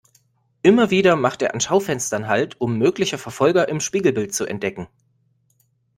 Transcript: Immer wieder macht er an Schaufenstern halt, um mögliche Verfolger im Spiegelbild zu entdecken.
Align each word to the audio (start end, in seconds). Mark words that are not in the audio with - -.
Immer 0.63 0.89
wieder 0.89 1.15
macht 1.15 1.43
er 1.43 1.53
an 1.53 1.61
Schaufenstern 1.61 2.25
halt, 2.27 2.59
um 2.59 2.75
mögliche 2.79 3.19
Verfolger 3.19 3.69
im 3.69 3.79
Spiegelbild 3.79 4.33
zu 4.33 4.47
entdecken. 4.47 4.87